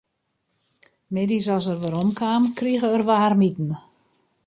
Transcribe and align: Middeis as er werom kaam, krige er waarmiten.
Middeis 1.17 1.47
as 1.55 1.65
er 1.73 1.79
werom 1.83 2.09
kaam, 2.19 2.43
krige 2.59 2.89
er 2.95 3.03
waarmiten. 3.11 3.69